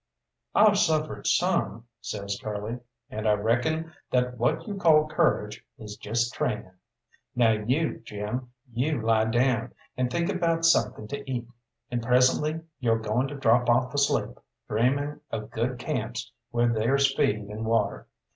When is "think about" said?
10.09-10.65